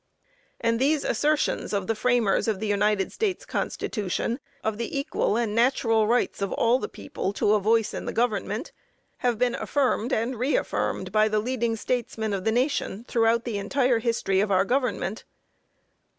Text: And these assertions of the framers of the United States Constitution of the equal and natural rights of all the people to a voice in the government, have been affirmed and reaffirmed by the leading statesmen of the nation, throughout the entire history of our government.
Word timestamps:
And 0.59 0.79
these 0.79 1.03
assertions 1.03 1.73
of 1.73 1.85
the 1.85 1.93
framers 1.93 2.47
of 2.47 2.59
the 2.59 2.65
United 2.65 3.11
States 3.11 3.45
Constitution 3.45 4.39
of 4.63 4.79
the 4.79 4.97
equal 4.99 5.37
and 5.37 5.53
natural 5.53 6.07
rights 6.07 6.41
of 6.41 6.51
all 6.53 6.79
the 6.79 6.89
people 6.89 7.31
to 7.33 7.53
a 7.53 7.59
voice 7.59 7.93
in 7.93 8.05
the 8.05 8.11
government, 8.11 8.71
have 9.17 9.37
been 9.37 9.53
affirmed 9.53 10.11
and 10.11 10.39
reaffirmed 10.39 11.11
by 11.11 11.27
the 11.27 11.37
leading 11.37 11.75
statesmen 11.75 12.33
of 12.33 12.45
the 12.45 12.51
nation, 12.51 13.05
throughout 13.07 13.43
the 13.43 13.59
entire 13.59 13.99
history 13.99 14.39
of 14.39 14.49
our 14.51 14.65
government. 14.65 15.23